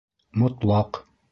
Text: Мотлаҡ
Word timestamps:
Мотлаҡ 0.43 1.03